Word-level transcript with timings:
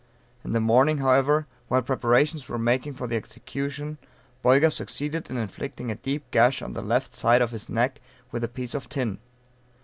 In 0.43 0.53
the 0.53 0.59
morning, 0.59 0.97
however, 0.97 1.45
while 1.67 1.83
preparations 1.83 2.49
were 2.49 2.57
making 2.57 2.95
for 2.95 3.05
the 3.05 3.15
execution, 3.15 3.99
Boyga 4.43 4.71
succeeded 4.71 5.29
in 5.29 5.37
inflicting 5.37 5.91
a 5.91 5.95
deep 5.95 6.23
gash 6.31 6.63
on 6.63 6.73
the 6.73 6.81
left 6.81 7.13
side 7.13 7.39
of 7.43 7.51
his 7.51 7.69
neck, 7.69 8.01
with 8.31 8.43
a 8.43 8.47
piece 8.47 8.73
of 8.73 8.89
tin. 8.89 9.19